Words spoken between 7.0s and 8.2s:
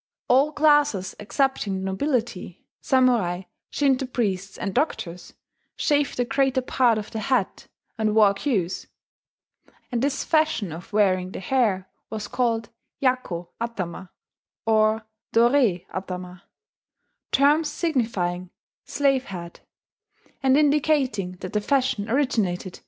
the head, and